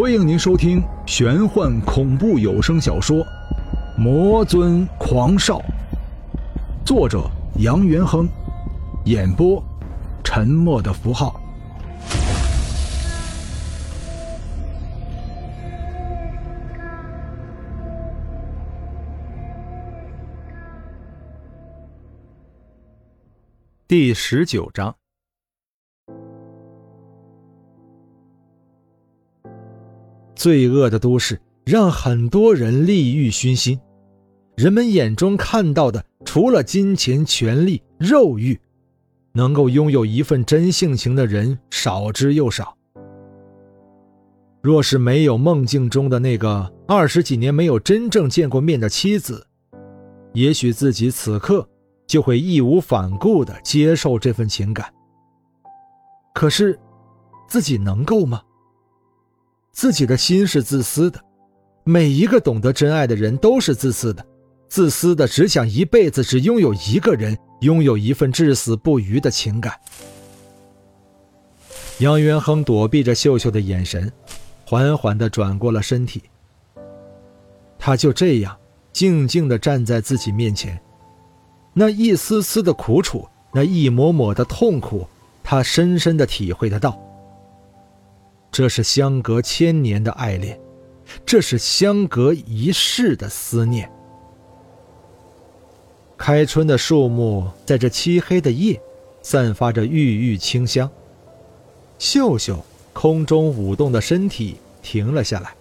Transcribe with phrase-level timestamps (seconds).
[0.00, 3.16] 欢迎您收听玄幻恐怖有声小说
[3.96, 5.58] 《魔尊狂少》，
[6.86, 8.28] 作者杨元亨，
[9.06, 9.60] 演播
[10.22, 11.42] 沉默的符号。
[23.88, 24.94] 第十九章。
[30.38, 33.76] 罪恶的都市让很多人利欲熏心，
[34.56, 38.56] 人们眼中看到的除了金钱、权力、肉欲，
[39.32, 42.72] 能够拥有一份真性情的人少之又少。
[44.62, 49.44] 若是没有梦境中的那个二十几年没有真正见过面的妻子，
[50.34, 51.68] 也许自己此刻
[52.06, 54.88] 就会义无反顾地接受这份情感。
[56.32, 56.78] 可是，
[57.48, 58.40] 自己能够吗？
[59.78, 61.20] 自己的心是自私的，
[61.84, 64.26] 每一个懂得真爱的人都是自私的，
[64.66, 69.72] 自私的只想一辈子只拥有一个人，拥有一份至死不渝的情感。
[71.98, 74.12] 杨元亨躲避着秀秀的眼神，
[74.66, 76.24] 缓缓地转过了身体。
[77.78, 78.58] 他就这样
[78.92, 80.76] 静静地站在自己面前，
[81.72, 85.06] 那一丝丝的苦楚，那一抹抹的痛苦，
[85.44, 87.00] 他深深地体会得到。
[88.50, 90.58] 这是相隔千年的爱恋，
[91.24, 93.90] 这是相隔一世的思念。
[96.16, 98.80] 开春的树木在这漆黑的夜，
[99.22, 100.90] 散发着郁郁清香。
[101.98, 105.52] 秀秀空中舞动的身体停了下来。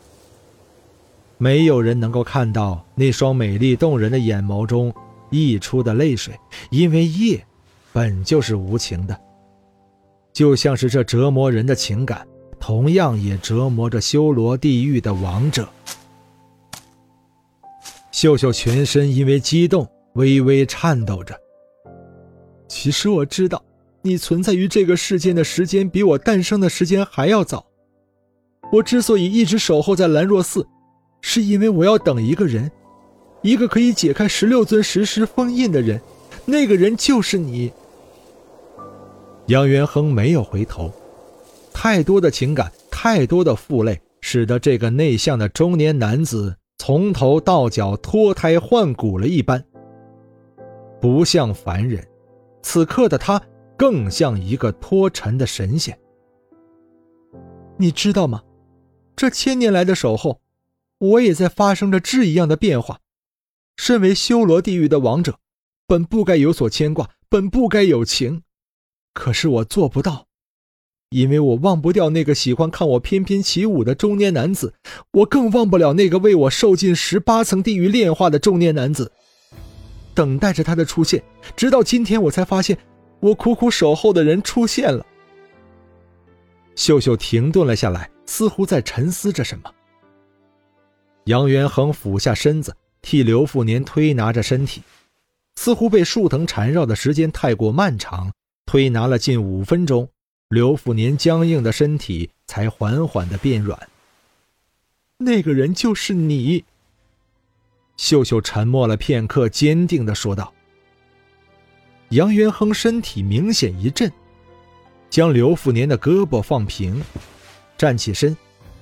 [1.38, 4.92] 没有人能够看到那双美丽动人的眼眸中
[5.30, 6.34] 溢出的泪水，
[6.72, 7.46] 因为夜
[7.94, 9.20] 本就是无情的，
[10.34, 12.28] 就像是这折磨人的情感。
[12.68, 15.70] 同样也折磨着修罗地狱的王者。
[18.12, 21.34] 秀秀全身因为激动微微颤抖着。
[22.68, 23.64] 其实我知道，
[24.02, 27.66] 你存在于这个世间的时间比我诞生的时间还要早。
[28.74, 30.68] 我之所以一直守候在兰若寺，
[31.22, 32.70] 是因为我要等一个人，
[33.44, 36.02] 一个可以解开十六尊石狮封印的人。
[36.44, 37.72] 那个人就是你。
[39.46, 40.92] 杨元亨没有回头。
[41.80, 49.64] 太多的情感，太多的负累，使得这个内向的中年男子从头到脚脱胎换骨了一般，
[51.00, 52.04] 不像凡人。
[52.64, 53.40] 此刻的他
[53.78, 55.96] 更像一个脱尘的神仙。
[57.78, 58.42] 你知道吗？
[59.16, 60.42] 这千年来的守候，
[60.98, 63.02] 我也在发生着质一样的变化。
[63.76, 65.38] 身为修罗地狱的王者，
[65.86, 68.42] 本不该有所牵挂，本不该有情，
[69.14, 70.27] 可是我做不到。
[71.10, 74.74] 因为我忘不掉那个喜欢看我翩翩起舞的中年男子，
[75.12, 79.10] 我更忘不了那个为我受尽十八层地狱炼化的中年男子。
[80.14, 81.24] 等待着他的出现，
[81.56, 82.78] 直到今天，我才发现，
[83.22, 85.06] 我苦苦守候的人出现了。
[86.76, 89.72] 秀秀停顿了下来，似乎在沉思着什么。
[91.26, 94.82] 杨元恒俯下身子，替刘富年推拿着身体，
[95.56, 98.32] 似乎被树藤缠绕的时间太过漫长，
[98.66, 100.10] 推拿了近五分钟。
[100.50, 103.90] 刘富年僵硬的身体才缓缓的变软。
[105.18, 106.64] 那个人就是你。
[107.98, 110.54] 秀秀沉默了片刻，坚定的说道。
[112.10, 114.10] 杨元亨身体明显一震，
[115.10, 117.04] 将刘富年的胳膊放平，
[117.78, 118.38] 站起身，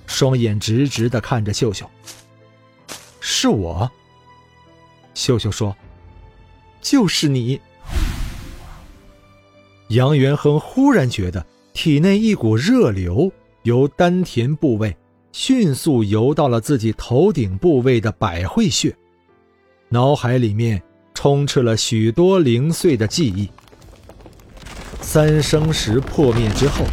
[0.06, 1.90] 双眼直直的看着秀秀。
[3.20, 3.90] 是我。
[5.16, 5.75] 秀秀说
[6.80, 7.59] ：“就是你。”
[9.90, 11.44] 杨元亨忽然觉得。
[11.75, 13.30] 体内一股热流
[13.63, 14.96] 由丹田部位
[15.34, 18.96] 迅速游到了自己头顶部位的百会穴，
[19.90, 20.81] 脑海里面
[21.13, 23.50] 充斥了许多零碎的记忆。
[25.02, 26.86] 三生石破灭之后，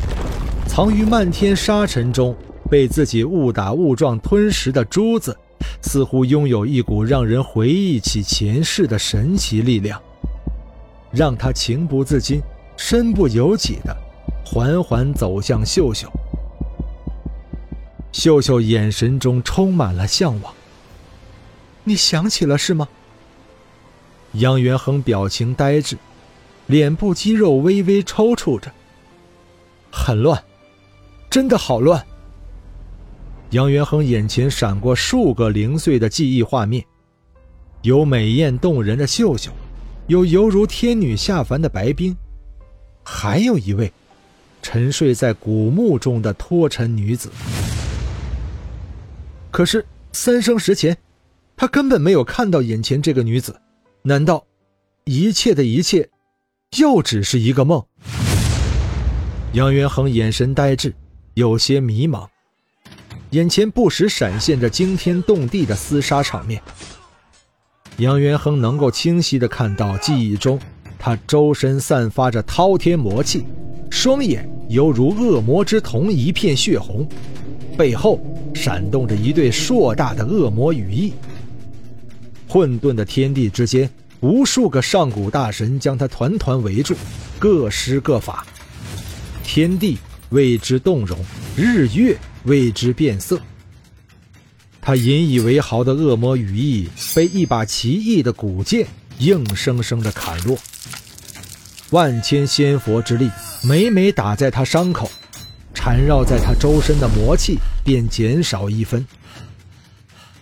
[0.66, 2.36] 藏于漫天沙尘中
[2.68, 5.34] 被自己误打误撞吞食的珠子，
[5.80, 10.02] 似乎拥有一股让人回忆起前世的神奇力量，
[11.12, 12.42] 让他情不自禁、
[12.76, 13.96] 身不由己的。
[14.44, 16.10] 缓缓走向秀秀，
[18.12, 20.52] 秀秀眼神中充满了向往。
[21.84, 22.86] 你想起了是吗？
[24.32, 25.96] 杨元亨表情呆滞，
[26.66, 28.70] 脸部肌肉微微抽搐着。
[29.90, 30.42] 很乱，
[31.30, 32.04] 真的好乱。
[33.50, 36.84] 杨元亨眼前闪过数个零碎的记忆画面，
[37.82, 39.50] 有美艳动人的秀秀，
[40.06, 42.16] 有犹如天女下凡的白冰，
[43.02, 43.92] 还有一位。
[44.62, 47.28] 沉睡在古墓中的脱尘女子，
[49.50, 50.96] 可是三生石前，
[51.56, 53.60] 他根本没有看到眼前这个女子。
[54.02, 54.46] 难道
[55.04, 56.08] 一切的一切，
[56.78, 57.84] 又只是一个梦？
[59.52, 60.94] 杨元亨眼神呆滞，
[61.34, 62.26] 有些迷茫，
[63.30, 66.62] 眼前不时闪现着惊天动地的厮杀场面。
[67.98, 70.58] 杨元亨能够清晰地看到记忆中，
[70.98, 73.44] 他周身散发着滔天魔气，
[73.92, 77.06] 双眼犹如恶魔之瞳，一片血红，
[77.76, 78.18] 背后
[78.54, 81.12] 闪动着一对硕大的恶魔羽翼。
[82.48, 83.88] 混沌的天地之间，
[84.20, 86.96] 无数个上古大神将他团团围住，
[87.38, 88.46] 各施各法。
[89.44, 89.98] 天地
[90.30, 91.18] 为之动容，
[91.54, 93.38] 日月为之变色。
[94.80, 98.86] 他引以为豪的恶魔羽翼被一把奇异的古剑
[99.18, 100.56] 硬生生的砍落。
[101.90, 103.30] 万千仙佛之力
[103.64, 105.10] 每每打在他伤口，
[105.72, 109.06] 缠绕在他周身的魔气便减少一分。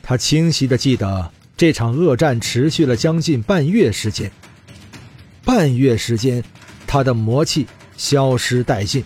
[0.03, 4.31] 他清晰的记得，这场恶战持续了将近半月时间。
[5.45, 6.43] 半月时间，
[6.87, 7.67] 他的魔气。
[7.99, 9.05] 消失殆尽，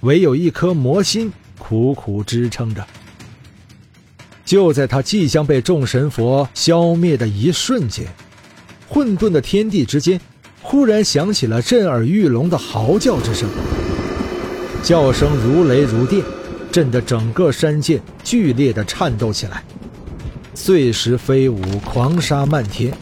[0.00, 2.84] 唯有一颗魔心苦苦支撑着。
[4.44, 8.04] 就在他即将被众神佛消灭的一瞬间，
[8.88, 10.20] 混沌的天地之间，
[10.68, 13.48] 忽然响起了震耳欲聋的嚎叫之声，
[14.82, 16.24] 叫声如雷如电，
[16.72, 19.62] 震得整个山涧剧烈的颤抖起来，
[20.54, 22.92] 碎石飞舞，狂沙漫天。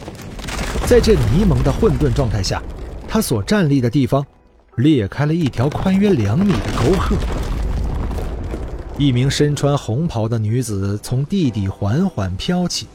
[0.85, 2.61] 在这迷蒙的混沌状态下，
[3.07, 4.23] 他所站立的地方。
[4.75, 7.15] 裂开了一条宽约两米的沟壑，
[8.99, 12.85] 一名身穿红袍的女子从地底缓缓飘起。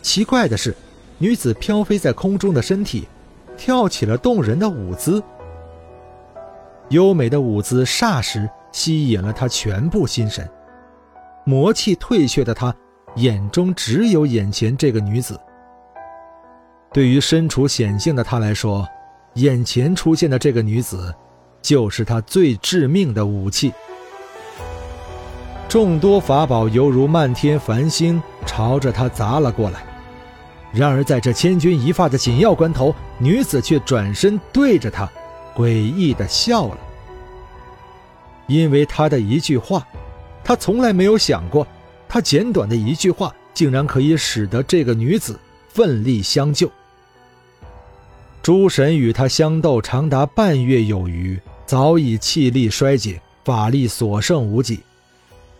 [0.00, 0.74] 奇怪的是，
[1.18, 3.08] 女子飘飞在空中的身体，
[3.56, 5.22] 跳起了动人的舞姿。
[6.88, 10.48] 优美的舞姿霎时吸引了他全部心神。
[11.44, 12.74] 魔气退却的他，
[13.16, 15.38] 眼中只有眼前这个女子。
[16.92, 18.86] 对于身处险境的他来说，
[19.34, 21.14] 眼前出现的这个女子，
[21.62, 23.72] 就是他最致命的武器。
[25.68, 29.82] 众多法宝犹如漫天繁星，朝着他砸了过来。
[30.70, 35.08] 然而，在这千钧一发的紧要关头，女子却转身对着他，
[35.54, 36.78] 诡异的笑了。
[38.48, 39.86] 因为他的一句话，
[40.42, 41.64] 他从来没有想过，
[42.08, 45.38] 他简短的一句话，竟然可以使得这个女子
[45.68, 46.68] 奋力相救。
[48.42, 54.80] 诸神与他相斗长达半月有余，早已气力衰竭，法力所剩无几。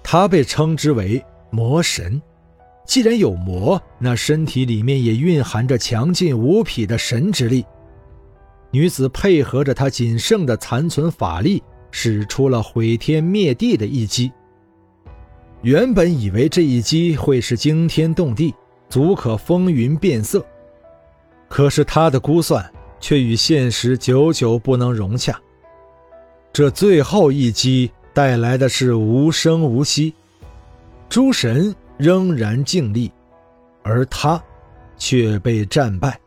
[0.03, 2.21] 他被称之为魔神。
[2.93, 7.65] 既然有魔，那身体里面也蕴含着强劲无匹的神之力。
[8.71, 14.31] 女子配合着她仅剩的残存法力，使出了毁天灭地的一击。
[15.63, 18.55] 原本以为这一击会是惊天动地，
[18.91, 20.45] 足可风云变色。
[21.49, 25.41] 可是他的估算却与现实久久不能融洽。
[26.53, 30.13] 这最后一击带来的是无声无息，
[31.09, 33.13] 诸神仍然静立，
[33.85, 34.43] 而他
[34.97, 36.21] 却被战败。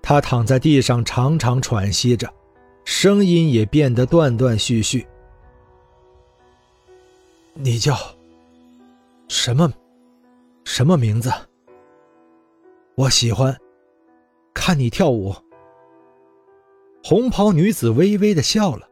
[0.00, 2.32] 他躺在地上长长喘息着，
[2.84, 5.04] 声音也变得断断续续。
[7.54, 7.96] 你叫
[9.26, 9.72] 什么？
[10.62, 11.28] 什么名字？
[12.94, 13.56] 我喜欢
[14.54, 15.34] 看你跳舞。
[17.02, 18.88] 红袍女子微微的笑了，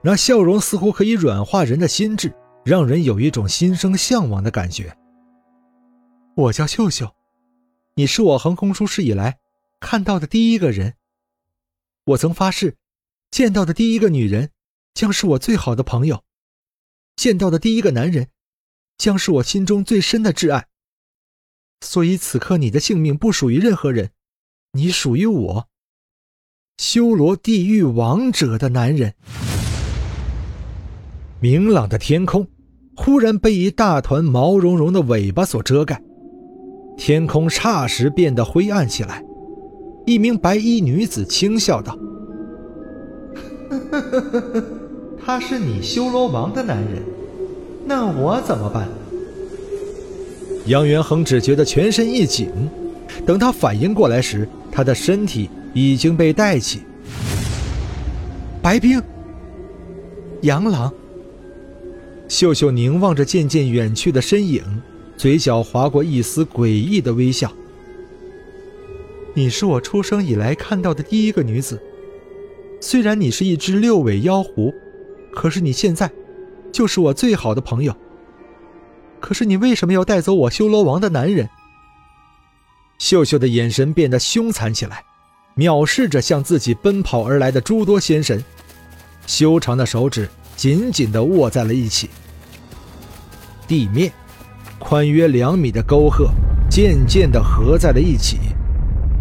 [0.00, 2.32] 那笑容似乎可以软化人的心智，
[2.66, 4.98] 让人有一种心生向往的感觉。
[6.34, 7.14] 我叫秀秀，
[7.94, 9.38] 你是我横空出世以来
[9.78, 10.94] 看到的第一个人。
[12.06, 12.76] 我曾发誓，
[13.30, 14.50] 见到的第一个女人
[14.94, 16.24] 将是我最好的朋友，
[17.14, 18.30] 见到的第一个男人
[18.98, 20.66] 将是我心中最深的挚爱。
[21.82, 24.10] 所以此刻你的性命不属于任何人，
[24.72, 25.68] 你属于我。
[26.78, 29.14] 修罗地狱王者的男人。
[31.38, 32.48] 明朗的天空
[32.96, 36.02] 忽然被一大团毛茸茸的尾巴所遮盖，
[36.96, 39.22] 天空霎时变得灰暗起来。
[40.06, 41.96] 一名白衣女子轻笑道
[45.24, 47.02] ：“他是你修罗王的男人，
[47.84, 48.88] 那我怎么办？”
[50.66, 52.50] 杨元恒只觉得全身一紧，
[53.24, 56.80] 等他反应过来时，他的身体已经被带起。
[58.62, 59.00] 白冰，
[60.40, 60.92] 杨郎。
[62.28, 64.62] 秀秀凝望着渐渐远去的身影，
[65.16, 67.52] 嘴角划过一丝诡异的微笑。
[69.34, 71.80] 你是我出生以来看到的第一个女子，
[72.80, 74.74] 虽然你是一只六尾妖狐，
[75.32, 76.10] 可是你现在，
[76.72, 77.94] 就是我最好的朋友。
[79.20, 81.48] 可是你为什么要带走我修罗王的男人？
[82.98, 85.04] 秀秀的眼神变得凶残起来，
[85.56, 88.42] 藐视着向自己奔跑而来的诸多仙神，
[89.26, 92.10] 修长的手指紧紧地握在了一起。
[93.68, 94.12] 地面，
[94.78, 96.30] 宽约两米的沟壑
[96.70, 98.38] 渐渐地合在了一起，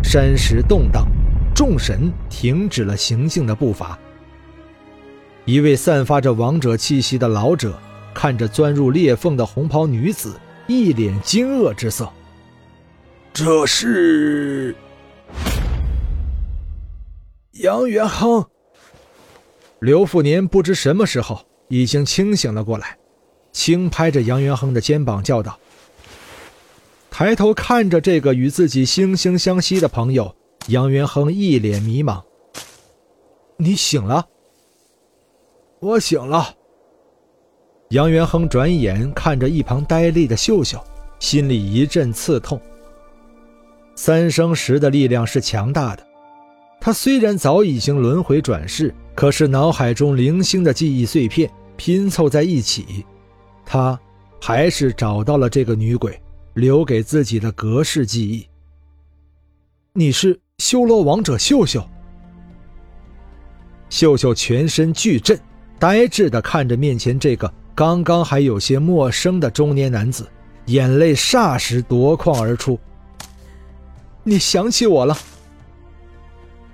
[0.03, 1.07] 山石动荡，
[1.53, 3.97] 众神停止了行进的步伐。
[5.45, 7.77] 一位散发着王者气息的老者
[8.13, 12.11] 看着钻入裂缝的红袍女子，一脸惊愕之色。
[13.33, 14.75] 这是
[17.53, 18.45] 杨元亨。
[19.79, 22.97] 刘富年不知什么时候已经清醒了过来，
[23.51, 25.59] 轻拍着杨元亨的肩膀叫道
[27.11, 30.35] ：“抬头看着这个与自己惺惺相惜的朋友，
[30.67, 32.21] 杨元亨一脸迷茫。
[33.57, 34.27] 你醒了？
[35.79, 36.55] 我醒了。”
[37.89, 40.83] 杨元亨转眼看着一旁呆立的秀秀，
[41.19, 42.59] 心里一阵刺痛。
[43.95, 46.05] 三生石的力量是强大的，
[46.81, 53.05] 他虽然早已经轮回转世，可是脑海中零星的记忆碎片拼凑在一起，
[53.65, 53.97] 他
[54.41, 56.21] 还是找到了这个女鬼
[56.53, 58.45] 留给自己的格式记忆。
[59.93, 61.81] 你是修罗王者秀秀。
[63.89, 65.39] 秀秀全身巨震，
[65.79, 70.27] 呆滞地看着面前这个刚刚还有些陌生的中年男子，
[70.65, 72.77] 眼泪霎时夺眶而出。
[74.23, 75.17] 你想起我了。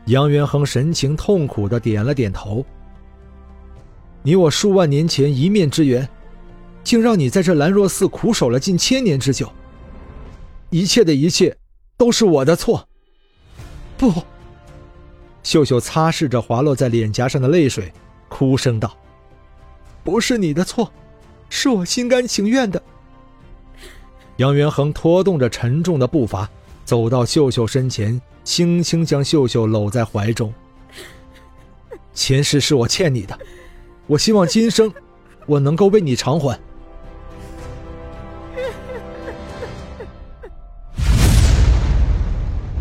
[0.05, 2.65] 杨元亨神情痛苦的点了点头。
[4.24, 6.08] 你我数万年前一面之缘，
[6.84, 9.51] 竟让你在这兰若寺苦守了近千年之久。
[10.70, 11.55] 一切的一切，
[11.98, 12.88] 都是我的错。
[13.98, 14.24] 不，
[15.43, 17.91] 秀秀擦拭着滑落在脸颊上的泪水，
[18.29, 18.96] 哭声道
[20.03, 20.91] ：“不是你的错，
[21.50, 22.81] 是我心甘情愿的。”
[24.38, 26.50] 杨元亨拖动着沉重的步伐。
[26.91, 30.53] 走到秀秀身前，轻轻将秀秀搂在怀中。
[32.13, 33.39] 前世是我欠你的，
[34.07, 34.93] 我希望今生
[35.45, 36.60] 我能够为你偿还。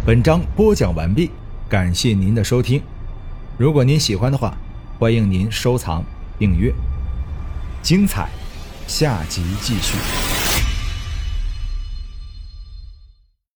[0.04, 1.30] 本章播讲完毕，
[1.68, 2.82] 感谢您的收听。
[3.56, 4.58] 如果您喜欢的话，
[4.98, 6.02] 欢迎您收藏、
[6.36, 6.74] 订阅。
[7.80, 8.28] 精彩，
[8.88, 10.19] 下集继续。